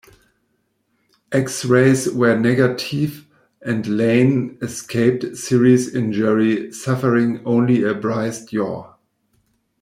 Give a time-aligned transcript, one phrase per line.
[1.31, 3.27] X-rays were negative
[3.61, 8.95] and Layne escaped serious injury, suffering only a bruised jaw.